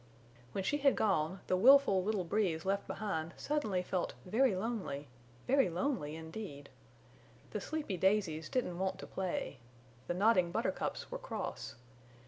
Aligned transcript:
When 0.53 0.63
she 0.63 0.79
had 0.79 0.95
gone, 0.95 1.41
the 1.45 1.55
willful 1.55 2.03
little 2.03 2.23
Breeze 2.23 2.65
left 2.65 2.87
behind 2.87 3.35
suddenly 3.37 3.83
felt 3.83 4.15
very 4.25 4.55
lonely 4.55 5.07
very 5.45 5.69
lonely 5.69 6.15
indeed! 6.15 6.69
The 7.51 7.61
sleepy 7.61 7.97
daisies 7.97 8.49
didn't 8.49 8.79
want 8.79 8.97
to 8.97 9.05
play. 9.05 9.59
The 10.07 10.15
nodding 10.15 10.51
buttercups 10.51 11.11
were 11.11 11.19
cross. 11.19 11.75